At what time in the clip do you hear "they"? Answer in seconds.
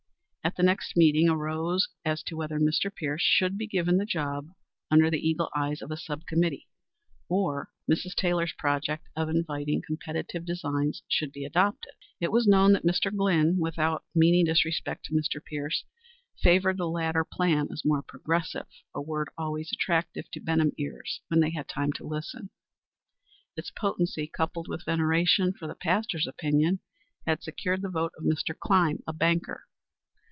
21.39-21.51